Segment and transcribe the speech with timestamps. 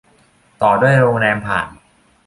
[0.61, 1.67] ต่อด้วยโรงแรมผ่าน